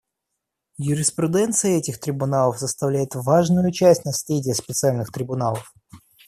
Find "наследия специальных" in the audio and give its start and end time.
4.03-5.11